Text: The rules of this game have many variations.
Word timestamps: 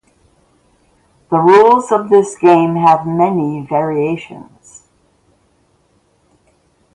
The 1.29 1.37
rules 1.37 1.91
of 1.91 2.09
this 2.09 2.35
game 2.35 2.75
have 2.77 3.05
many 3.05 3.63
variations. 3.63 4.87